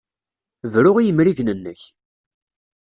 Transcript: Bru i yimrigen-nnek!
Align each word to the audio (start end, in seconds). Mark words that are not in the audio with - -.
Bru 0.71 0.91
i 0.97 1.03
yimrigen-nnek! 1.05 1.81